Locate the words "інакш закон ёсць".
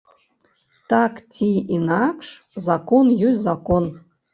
1.77-3.43